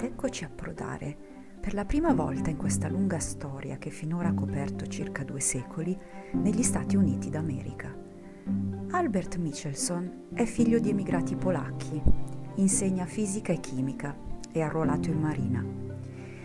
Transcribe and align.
Ed 0.00 0.04
eccoci 0.04 0.44
approdare, 0.44 1.16
per 1.60 1.74
la 1.74 1.84
prima 1.84 2.14
volta 2.14 2.50
in 2.50 2.56
questa 2.56 2.88
lunga 2.88 3.18
storia 3.18 3.78
che 3.78 3.90
finora 3.90 4.28
ha 4.28 4.32
coperto 4.32 4.86
circa 4.86 5.24
due 5.24 5.40
secoli, 5.40 5.98
negli 6.34 6.62
Stati 6.62 6.94
Uniti 6.94 7.30
d'America. 7.30 7.92
Albert 8.92 9.38
Michelson 9.38 10.26
è 10.32 10.44
figlio 10.44 10.78
di 10.78 10.90
emigrati 10.90 11.34
polacchi, 11.34 12.00
insegna 12.54 13.06
fisica 13.06 13.52
e 13.52 13.58
chimica, 13.58 14.16
è 14.52 14.60
arruolato 14.60 15.10
in 15.10 15.18
marina 15.18 15.64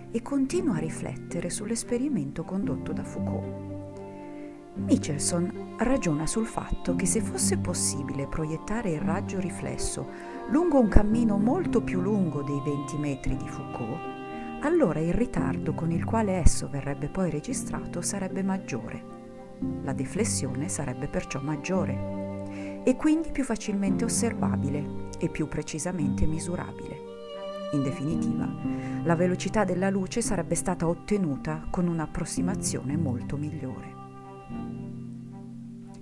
e 0.10 0.22
continua 0.24 0.78
a 0.78 0.80
riflettere 0.80 1.52
sull'esperimento 1.52 2.44
condotto 2.44 2.92
da 2.92 3.04
Foucault. 3.04 3.73
Michelson 4.76 5.76
ragiona 5.78 6.26
sul 6.26 6.48
fatto 6.48 6.96
che 6.96 7.06
se 7.06 7.22
fosse 7.22 7.60
possibile 7.60 8.26
proiettare 8.26 8.90
il 8.90 9.02
raggio 9.02 9.40
riflesso 9.40 10.08
lungo 10.50 10.80
un 10.80 10.88
cammino 10.88 11.38
molto 11.38 11.82
più 11.82 12.02
lungo 12.02 12.42
dei 12.42 12.60
20 12.60 12.98
metri 12.98 13.38
di 13.38 13.48
Foucault, 13.48 14.00
allora 14.62 15.00
il 15.00 15.14
ritardo 15.14 15.76
con 15.76 15.92
il 15.92 16.04
quale 16.04 16.34
esso 16.34 16.70
verrebbe 16.70 17.08
poi 17.08 17.30
registrato 17.30 18.02
sarebbe 18.02 18.42
maggiore. 18.42 19.12
La 19.84 19.94
deflessione 19.94 20.68
sarebbe 20.70 21.08
perciò 21.08 21.40
maggiore 21.40 22.82
e 22.84 22.96
quindi 22.96 23.30
più 23.32 23.44
facilmente 23.44 24.06
osservabile 24.06 25.10
e 25.20 25.30
più 25.30 25.48
precisamente 25.48 26.26
misurabile. 26.26 27.12
In 27.74 27.84
definitiva, 27.84 28.52
la 29.04 29.16
velocità 29.16 29.64
della 29.66 29.92
luce 29.92 30.22
sarebbe 30.22 30.56
stata 30.56 30.88
ottenuta 30.88 31.68
con 31.70 31.88
un'approssimazione 31.88 32.98
molto 32.98 33.38
migliore. 33.38 34.03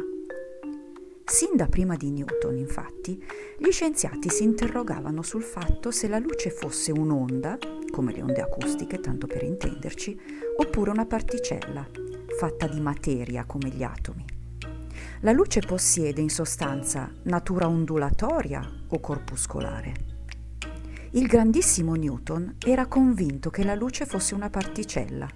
Sin 1.25 1.57
da 1.57 1.67
prima 1.67 1.97
di 1.97 2.11
Newton, 2.11 2.59
infatti, 2.59 3.19
gli 3.57 3.71
scienziati 3.71 4.29
si 4.29 4.43
interrogavano 4.43 5.23
sul 5.23 5.43
fatto 5.43 5.91
se 5.91 6.09
la 6.09 6.19
luce 6.19 6.51
fosse 6.51 6.93
un'onda, 6.93 7.57
come 7.91 8.13
le 8.13 8.21
onde 8.21 8.43
acustiche, 8.43 9.01
tanto 9.01 9.27
per 9.27 9.45
intenderci, 9.45 10.21
oppure 10.59 10.91
una 10.91 11.07
particella, 11.07 11.89
fatta 12.39 12.67
di 12.67 12.81
materia 12.81 13.47
come 13.47 13.71
gli 13.71 13.83
atomi. 13.83 14.40
La 15.23 15.33
luce 15.33 15.61
possiede 15.61 16.23
in 16.23 16.31
sostanza 16.31 17.13
natura 17.25 17.69
ondulatoria 17.69 18.67
o 18.89 19.01
corpuscolare. 19.01 19.93
Il 21.11 21.27
grandissimo 21.27 21.95
Newton 21.95 22.57
era 22.65 22.87
convinto 22.87 23.51
che 23.51 23.63
la 23.63 23.75
luce 23.75 24.07
fosse 24.07 24.35
una 24.35 24.49
particella, 24.49 25.29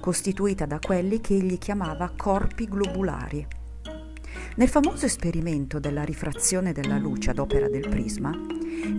costituita 0.00 0.64
da 0.64 0.78
quelli 0.78 1.20
che 1.20 1.34
egli 1.34 1.58
chiamava 1.58 2.12
corpi 2.16 2.66
globulari 2.66 3.46
nel 4.56 4.68
famoso 4.68 5.06
esperimento 5.06 5.78
della 5.78 6.02
rifrazione 6.02 6.72
della 6.72 6.98
luce 6.98 7.30
ad 7.30 7.38
opera 7.38 7.68
del 7.68 7.88
prisma, 7.88 8.38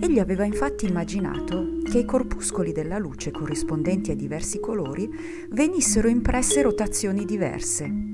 egli 0.00 0.18
aveva 0.18 0.44
infatti 0.44 0.86
immaginato 0.86 1.78
che 1.84 1.98
i 1.98 2.04
corpuscoli 2.04 2.72
della 2.72 2.98
luce 2.98 3.30
corrispondenti 3.30 4.10
ai 4.10 4.16
diversi 4.16 4.58
colori 4.58 5.08
venissero 5.50 6.08
impresse 6.08 6.60
rotazioni 6.62 7.24
diverse, 7.24 8.13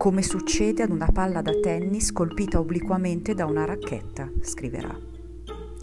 come 0.00 0.22
succede 0.22 0.82
ad 0.82 0.92
una 0.92 1.10
palla 1.12 1.42
da 1.42 1.52
tennis 1.60 2.10
colpita 2.10 2.58
obliquamente 2.58 3.34
da 3.34 3.44
una 3.44 3.66
racchetta, 3.66 4.30
scriverà. 4.40 4.98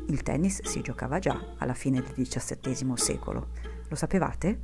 Il 0.07 0.23
tennis 0.23 0.63
si 0.63 0.81
giocava 0.81 1.19
già 1.19 1.53
alla 1.59 1.75
fine 1.75 2.01
del 2.01 2.25
XVII 2.25 2.93
secolo. 2.95 3.49
Lo 3.87 3.95
sapevate? 3.95 4.61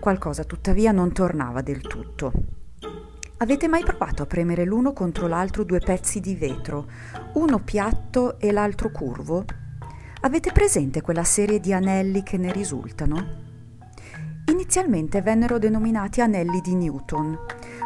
Qualcosa 0.00 0.42
tuttavia 0.42 0.90
non 0.90 1.12
tornava 1.12 1.62
del 1.62 1.80
tutto. 1.80 2.32
Avete 3.36 3.68
mai 3.68 3.84
provato 3.84 4.24
a 4.24 4.26
premere 4.26 4.64
l'uno 4.64 4.92
contro 4.92 5.28
l'altro 5.28 5.62
due 5.62 5.78
pezzi 5.78 6.18
di 6.18 6.34
vetro, 6.34 6.88
uno 7.34 7.60
piatto 7.60 8.40
e 8.40 8.50
l'altro 8.50 8.90
curvo? 8.90 9.44
Avete 10.22 10.50
presente 10.50 11.02
quella 11.02 11.22
serie 11.22 11.60
di 11.60 11.72
anelli 11.72 12.24
che 12.24 12.36
ne 12.36 12.50
risultano? 12.50 13.50
Inizialmente 14.50 15.22
vennero 15.22 15.58
denominati 15.60 16.20
anelli 16.20 16.60
di 16.60 16.74
Newton, 16.74 17.38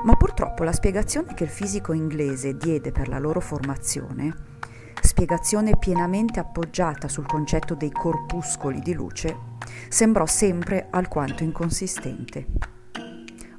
ma 0.06 0.14
purtroppo 0.14 0.62
la 0.62 0.72
spiegazione 0.72 1.34
che 1.34 1.44
il 1.44 1.50
fisico 1.50 1.92
inglese 1.92 2.56
diede 2.56 2.92
per 2.92 3.08
la 3.08 3.18
loro 3.18 3.40
formazione, 3.40 4.34
spiegazione 5.00 5.76
pienamente 5.76 6.38
appoggiata 6.38 7.08
sul 7.08 7.26
concetto 7.26 7.74
dei 7.74 7.90
corpuscoli 7.90 8.78
di 8.78 8.94
luce, 8.94 9.36
sembrò 9.88 10.24
sempre 10.24 10.86
alquanto 10.90 11.42
inconsistente. 11.42 12.46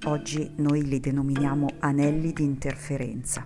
Oggi 0.06 0.54
noi 0.56 0.84
li 0.84 1.02
denominiamo 1.02 1.68
anelli 1.80 2.32
di 2.32 2.46
interferenza. 2.46 3.46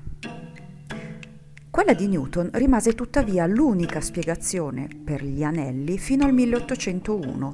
Quella 1.71 1.93
di 1.93 2.07
Newton 2.07 2.51
rimase 2.53 2.93
tuttavia 2.93 3.47
l'unica 3.47 3.99
spiegazione 3.99 4.87
per 5.03 5.23
gli 5.23 5.41
anelli 5.41 5.97
fino 5.97 6.25
al 6.25 6.33
1801, 6.33 7.51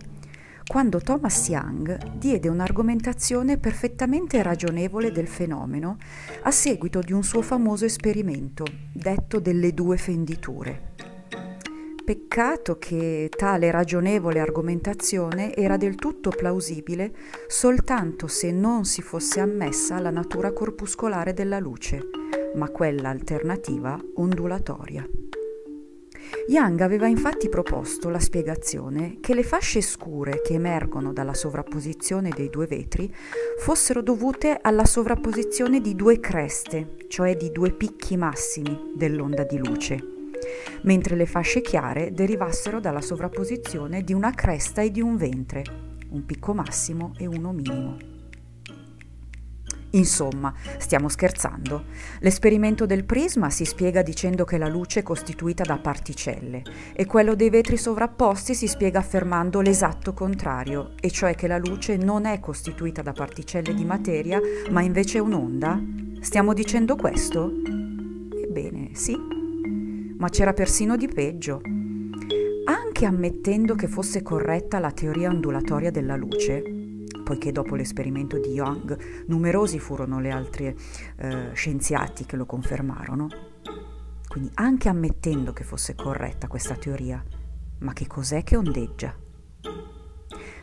quando 0.67 0.99
Thomas 0.99 1.47
Young 1.47 2.17
diede 2.17 2.49
un'argomentazione 2.49 3.57
perfettamente 3.57 4.43
ragionevole 4.43 5.11
del 5.11 5.27
fenomeno 5.27 5.97
a 6.43 6.51
seguito 6.51 6.99
di 6.99 7.13
un 7.13 7.23
suo 7.23 7.41
famoso 7.41 7.85
esperimento, 7.85 8.65
detto 8.91 9.39
delle 9.39 9.73
due 9.73 9.95
fenditure. 9.95 10.95
Peccato 12.03 12.77
che 12.77 13.29
tale 13.35 13.71
ragionevole 13.71 14.39
argomentazione 14.39 15.53
era 15.55 15.77
del 15.77 15.95
tutto 15.95 16.29
plausibile 16.29 17.13
soltanto 17.47 18.27
se 18.27 18.51
non 18.51 18.85
si 18.85 19.01
fosse 19.01 19.39
ammessa 19.39 19.99
la 19.99 20.11
natura 20.11 20.51
corpuscolare 20.51 21.33
della 21.33 21.59
luce, 21.59 22.01
ma 22.55 22.69
quella 22.69 23.09
alternativa 23.09 23.97
ondulatoria. 24.15 25.05
Young 26.47 26.79
aveva 26.81 27.07
infatti 27.07 27.49
proposto 27.49 28.09
la 28.09 28.19
spiegazione 28.19 29.17
che 29.19 29.33
le 29.33 29.43
fasce 29.43 29.81
scure 29.81 30.41
che 30.41 30.53
emergono 30.53 31.13
dalla 31.13 31.33
sovrapposizione 31.33 32.29
dei 32.29 32.49
due 32.49 32.67
vetri 32.67 33.13
fossero 33.59 34.01
dovute 34.01 34.57
alla 34.61 34.85
sovrapposizione 34.85 35.81
di 35.81 35.95
due 35.95 36.19
creste, 36.19 36.95
cioè 37.07 37.35
di 37.35 37.51
due 37.51 37.71
picchi 37.71 38.17
massimi 38.17 38.93
dell'onda 38.95 39.43
di 39.43 39.57
luce 39.57 40.15
mentre 40.83 41.15
le 41.15 41.25
fasce 41.25 41.61
chiare 41.61 42.13
derivassero 42.13 42.79
dalla 42.79 43.01
sovrapposizione 43.01 44.03
di 44.03 44.13
una 44.13 44.31
cresta 44.31 44.81
e 44.81 44.91
di 44.91 45.01
un 45.01 45.17
ventre, 45.17 45.63
un 46.09 46.25
picco 46.25 46.53
massimo 46.53 47.13
e 47.17 47.25
uno 47.25 47.51
minimo. 47.51 48.16
Insomma, 49.97 50.53
stiamo 50.77 51.09
scherzando. 51.09 51.85
L'esperimento 52.19 52.85
del 52.85 53.03
prisma 53.03 53.49
si 53.49 53.65
spiega 53.65 54.03
dicendo 54.03 54.45
che 54.45 54.57
la 54.57 54.67
luce 54.67 54.99
è 54.99 55.03
costituita 55.03 55.63
da 55.63 55.77
particelle 55.77 56.61
e 56.93 57.05
quello 57.05 57.33
dei 57.35 57.49
vetri 57.49 57.77
sovrapposti 57.77 58.53
si 58.53 58.67
spiega 58.67 58.99
affermando 58.99 59.59
l'esatto 59.59 60.13
contrario, 60.13 60.91
e 60.99 61.09
cioè 61.09 61.33
che 61.35 61.47
la 61.47 61.57
luce 61.57 61.97
non 61.97 62.25
è 62.25 62.39
costituita 62.39 63.01
da 63.01 63.11
particelle 63.11 63.73
di 63.73 63.85
materia, 63.85 64.39
ma 64.69 64.81
invece 64.81 65.19
un'onda. 65.19 65.81
Stiamo 66.19 66.53
dicendo 66.53 66.95
questo? 66.95 67.51
Ebbene, 68.43 68.89
sì. 68.93 69.17
Ma 70.17 70.29
c'era 70.29 70.53
persino 70.53 70.95
di 70.95 71.07
peggio. 71.07 71.61
Anche 72.65 73.05
ammettendo 73.05 73.75
che 73.75 73.87
fosse 73.87 74.21
corretta 74.21 74.79
la 74.79 74.91
teoria 74.91 75.29
ondulatoria 75.29 75.89
della 75.89 76.15
luce, 76.15 76.76
poiché 77.27 77.51
dopo 77.51 77.75
l'esperimento 77.75 78.39
di 78.39 78.51
Young 78.51 79.25
numerosi 79.27 79.79
furono 79.79 80.21
gli 80.21 80.29
altri 80.29 80.73
eh, 81.17 81.49
scienziati 81.51 82.25
che 82.25 82.37
lo 82.37 82.45
confermarono. 82.45 83.27
Quindi 84.25 84.49
anche 84.53 84.87
ammettendo 84.87 85.51
che 85.51 85.65
fosse 85.65 85.93
corretta 85.93 86.47
questa 86.47 86.75
teoria, 86.75 87.21
ma 87.79 87.91
che 87.91 88.07
cos'è 88.07 88.45
che 88.45 88.55
ondeggia? 88.55 89.13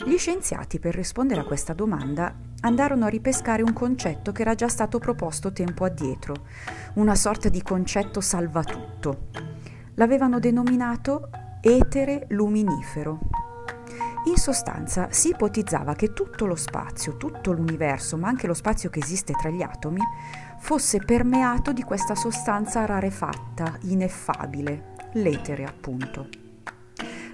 Gli 0.06 0.16
scienziati 0.16 0.78
per 0.78 0.94
rispondere 0.94 1.42
a 1.42 1.44
questa 1.44 1.74
domanda 1.74 2.34
andarono 2.60 3.04
a 3.04 3.08
ripescare 3.08 3.60
un 3.60 3.74
concetto 3.74 4.32
che 4.32 4.40
era 4.40 4.54
già 4.54 4.68
stato 4.68 4.98
proposto 4.98 5.52
tempo 5.52 5.84
addietro, 5.84 6.46
una 6.94 7.14
sorta 7.14 7.50
di 7.50 7.60
concetto 7.60 8.22
salvatutto. 8.22 9.28
L'avevano 9.96 10.38
denominato 10.38 11.28
etere 11.60 12.24
luminifero. 12.30 13.33
In 14.26 14.36
sostanza 14.38 15.08
si 15.10 15.28
ipotizzava 15.28 15.94
che 15.94 16.14
tutto 16.14 16.46
lo 16.46 16.54
spazio, 16.54 17.18
tutto 17.18 17.52
l'universo, 17.52 18.16
ma 18.16 18.28
anche 18.28 18.46
lo 18.46 18.54
spazio 18.54 18.88
che 18.88 19.00
esiste 19.00 19.34
tra 19.34 19.50
gli 19.50 19.60
atomi, 19.60 20.00
fosse 20.60 20.98
permeato 20.98 21.74
di 21.74 21.82
questa 21.82 22.14
sostanza 22.14 22.86
rarefatta, 22.86 23.76
ineffabile, 23.82 24.94
l'etere 25.12 25.64
appunto. 25.64 26.28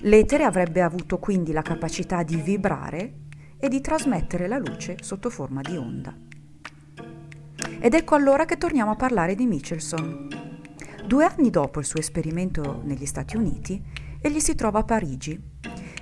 L'etere 0.01 0.43
avrebbe 0.43 0.83
avuto 0.83 1.19
quindi 1.19 1.53
la 1.53 1.63
capacità 1.63 2.25
di 2.25 2.35
vibrare 2.37 3.15
e 3.57 3.69
di 3.69 3.81
trasmettere 3.81 4.49
la 4.49 4.59
luce 4.59 4.97
sotto 5.01 5.31
forma 5.31 5.61
di 5.61 5.77
onda. 5.77 6.13
Ed 7.79 7.95
ecco 7.95 8.17
allora 8.17 8.45
che 8.47 8.59
torniamo 8.59 8.91
a 8.91 8.97
parlare 8.97 9.37
di 9.37 9.47
Michelson. 9.47 10.29
Due 11.07 11.25
anni 11.25 11.51
dopo 11.51 11.79
il 11.79 11.87
suo 11.87 12.01
esperimento 12.01 12.81
negli 12.83 13.07
Stati 13.07 13.37
Uniti, 13.37 13.81
egli 14.21 14.41
si 14.41 14.57
trova 14.57 14.81
a 14.81 14.85
Parigi 14.85 15.50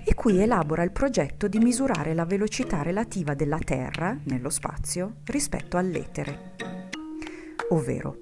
e 0.09 0.15
qui 0.15 0.41
elabora 0.41 0.83
il 0.85 0.91
progetto 0.91 1.49
di 1.49 1.59
misurare 1.59 2.15
la 2.15 2.25
velocità 2.25 2.81
relativa 2.81 3.35
della 3.35 3.59
Terra 3.59 4.19
nello 4.25 4.49
spazio 4.49 5.17
rispetto 5.27 5.77
all'etere. 5.77 6.55
Ovvero, 7.69 8.17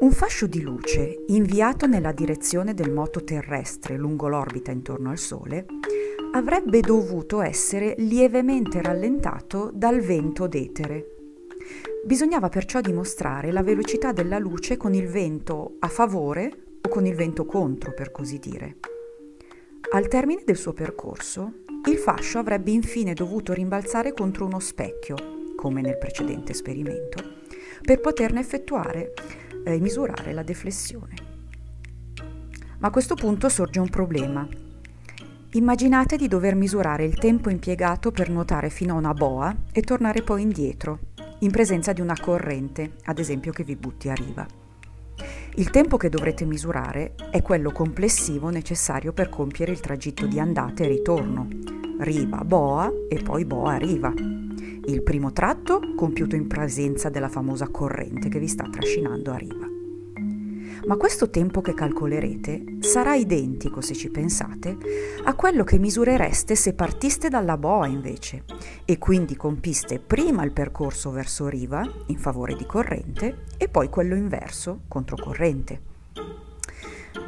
un 0.00 0.10
fascio 0.12 0.46
di 0.46 0.60
luce 0.60 1.24
inviato 1.28 1.86
nella 1.86 2.12
direzione 2.12 2.74
del 2.74 2.90
moto 2.90 3.24
terrestre 3.24 3.96
lungo 3.96 4.28
l'orbita 4.28 4.72
intorno 4.72 5.08
al 5.08 5.16
Sole 5.16 5.64
avrebbe 6.32 6.80
dovuto 6.80 7.40
essere 7.40 7.94
lievemente 7.96 8.82
rallentato 8.82 9.70
dal 9.72 10.00
vento 10.00 10.46
d'etere. 10.46 11.06
Bisognava 12.04 12.50
perciò 12.50 12.82
dimostrare 12.82 13.52
la 13.52 13.62
velocità 13.62 14.12
della 14.12 14.38
luce 14.38 14.76
con 14.76 14.92
il 14.92 15.06
vento 15.06 15.76
a 15.78 15.88
favore 15.88 16.76
o 16.82 16.88
con 16.90 17.06
il 17.06 17.14
vento 17.14 17.46
contro, 17.46 17.94
per 17.94 18.10
così 18.10 18.38
dire. 18.38 18.76
Al 19.94 20.08
termine 20.08 20.42
del 20.46 20.56
suo 20.56 20.72
percorso, 20.72 21.64
il 21.86 21.98
fascio 21.98 22.38
avrebbe 22.38 22.70
infine 22.70 23.12
dovuto 23.12 23.52
rimbalzare 23.52 24.14
contro 24.14 24.46
uno 24.46 24.58
specchio, 24.58 25.52
come 25.54 25.82
nel 25.82 25.98
precedente 25.98 26.52
esperimento, 26.52 27.22
per 27.82 28.00
poterne 28.00 28.40
effettuare 28.40 29.12
e 29.62 29.74
eh, 29.74 29.78
misurare 29.80 30.32
la 30.32 30.42
deflessione. 30.42 31.14
Ma 32.78 32.88
a 32.88 32.90
questo 32.90 33.14
punto 33.14 33.50
sorge 33.50 33.80
un 33.80 33.90
problema. 33.90 34.48
Immaginate 35.50 36.16
di 36.16 36.26
dover 36.26 36.54
misurare 36.54 37.04
il 37.04 37.18
tempo 37.18 37.50
impiegato 37.50 38.12
per 38.12 38.30
nuotare 38.30 38.70
fino 38.70 38.94
a 38.94 38.98
una 38.98 39.12
boa 39.12 39.54
e 39.72 39.82
tornare 39.82 40.22
poi 40.22 40.40
indietro, 40.40 41.00
in 41.40 41.50
presenza 41.50 41.92
di 41.92 42.00
una 42.00 42.16
corrente, 42.18 42.94
ad 43.04 43.18
esempio 43.18 43.52
che 43.52 43.62
vi 43.62 43.76
butti 43.76 44.08
a 44.08 44.14
riva. 44.14 44.61
Il 45.54 45.68
tempo 45.68 45.98
che 45.98 46.08
dovrete 46.08 46.46
misurare 46.46 47.14
è 47.30 47.42
quello 47.42 47.72
complessivo 47.72 48.48
necessario 48.48 49.12
per 49.12 49.28
compiere 49.28 49.72
il 49.72 49.80
tragitto 49.80 50.26
di 50.26 50.38
andata 50.38 50.82
e 50.82 50.88
ritorno, 50.88 51.46
riva 51.98 52.42
boa 52.42 52.90
e 53.06 53.22
poi 53.22 53.44
boa 53.44 53.76
riva. 53.76 54.12
Il 54.16 55.02
primo 55.02 55.30
tratto 55.32 55.92
compiuto 55.94 56.36
in 56.36 56.46
presenza 56.46 57.10
della 57.10 57.28
famosa 57.28 57.68
corrente 57.68 58.30
che 58.30 58.38
vi 58.38 58.48
sta 58.48 58.66
trascinando 58.70 59.30
a 59.30 59.36
riva. 59.36 59.71
Ma 60.84 60.96
questo 60.96 61.30
tempo 61.30 61.60
che 61.60 61.74
calcolerete 61.74 62.78
sarà 62.80 63.14
identico, 63.14 63.80
se 63.80 63.94
ci 63.94 64.10
pensate, 64.10 64.76
a 65.24 65.34
quello 65.34 65.62
che 65.62 65.78
misurereste 65.78 66.56
se 66.56 66.74
partiste 66.74 67.28
dalla 67.28 67.56
boa 67.56 67.86
invece 67.86 68.44
e 68.84 68.98
quindi 68.98 69.36
compiste 69.36 70.00
prima 70.00 70.42
il 70.42 70.52
percorso 70.52 71.10
verso 71.10 71.46
riva 71.46 71.88
in 72.06 72.18
favore 72.18 72.56
di 72.56 72.66
corrente 72.66 73.44
e 73.56 73.68
poi 73.68 73.88
quello 73.88 74.16
inverso 74.16 74.80
controcorrente. 74.88 75.90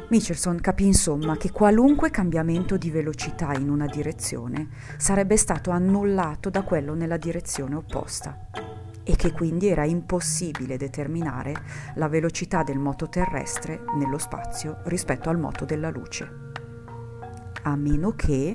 Michelson 0.09 0.59
capì 0.59 0.85
insomma 0.85 1.37
che 1.37 1.51
qualunque 1.51 2.11
cambiamento 2.11 2.77
di 2.77 2.91
velocità 2.91 3.53
in 3.53 3.69
una 3.69 3.85
direzione 3.85 4.67
sarebbe 4.97 5.37
stato 5.37 5.71
annullato 5.71 6.49
da 6.49 6.63
quello 6.63 6.93
nella 6.93 7.17
direzione 7.17 7.75
opposta 7.75 8.64
e 9.05 9.15
che 9.15 9.31
quindi 9.31 9.67
era 9.67 9.85
impossibile 9.85 10.77
determinare 10.77 11.53
la 11.95 12.09
velocità 12.09 12.63
del 12.63 12.79
moto 12.79 13.07
terrestre 13.07 13.83
nello 13.97 14.17
spazio 14.17 14.79
rispetto 14.85 15.29
al 15.29 15.37
moto 15.37 15.63
della 15.63 15.89
luce. 15.89 16.27
A 17.61 17.75
meno 17.75 18.11
che 18.11 18.51